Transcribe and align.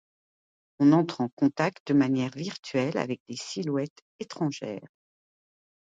On 0.79 0.93
entre 0.93 1.21
en 1.21 1.29
contact 1.29 1.85
de 1.89 1.93
manière 1.93 2.31
virtuelle 2.31 2.97
avec 2.97 3.21
des 3.29 3.35
silhouettes 3.37 4.01
étrangères. 4.19 4.89